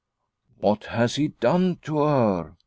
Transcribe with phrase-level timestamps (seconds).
[0.61, 2.55] "What has he done to her